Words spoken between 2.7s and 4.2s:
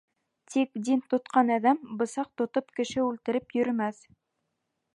кеше үлтереп йөрөмәҫ.